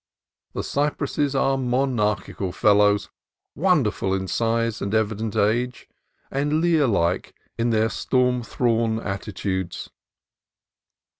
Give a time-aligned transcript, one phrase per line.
[0.53, 3.09] The cypresses are monarchical fellows,
[3.53, 5.87] wonderful in size and evident age,
[6.31, 9.91] and Lear like in their storm thrawn attitudes.